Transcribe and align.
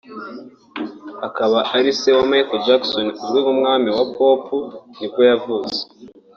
akaba 1.27 1.59
ari 1.77 1.91
se 1.99 2.09
wa 2.17 2.23
Michael 2.31 2.61
Jackson 2.67 3.07
uzwi 3.21 3.37
nk’umwami 3.43 3.89
wa 3.97 4.05
Pop 4.15 4.41
nibwo 4.97 5.21
yavutse 5.29 5.79